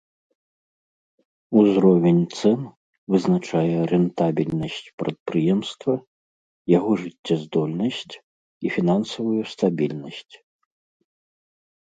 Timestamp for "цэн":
2.37-2.61